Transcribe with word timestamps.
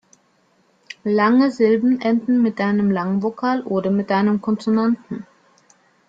Lange 1.05 1.51
Silben 1.51 2.01
enden 2.01 2.41
mit 2.41 2.59
einem 2.59 2.89
Langvokal 2.89 3.61
oder 3.61 3.91
mit 3.91 4.11
einem 4.11 4.41
Konsonanten. 4.41 5.27